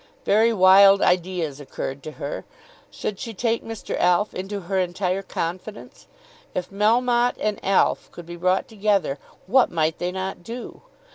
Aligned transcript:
Very 0.25 0.51
wild 0.51 0.99
ideas 1.03 1.59
occurred 1.59 2.01
to 2.01 2.13
her. 2.13 2.43
Should 2.89 3.19
she 3.19 3.35
take 3.35 3.63
Mr. 3.63 3.95
Alf 3.99 4.33
into 4.33 4.61
her 4.61 4.79
entire 4.79 5.21
confidence? 5.21 6.07
If 6.55 6.71
Melmotte 6.71 7.37
and 7.39 7.63
Alf 7.63 8.09
could 8.11 8.25
be 8.25 8.35
brought 8.35 8.67
together 8.67 9.19
what 9.45 9.69
might 9.69 9.99
they 9.99 10.11
not 10.11 10.41
do? 10.43 10.81